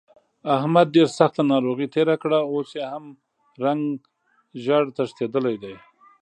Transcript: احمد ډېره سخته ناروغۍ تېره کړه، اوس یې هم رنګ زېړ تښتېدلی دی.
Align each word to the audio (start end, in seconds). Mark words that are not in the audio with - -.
احمد 0.57 0.87
ډېره 0.95 1.11
سخته 1.19 1.41
ناروغۍ 1.53 1.87
تېره 1.95 2.15
کړه، 2.23 2.39
اوس 2.51 2.69
یې 2.77 2.85
هم 2.93 3.05
رنګ 3.63 3.83
زېړ 4.63 4.83
تښتېدلی 4.95 5.55
دی. 5.63 5.75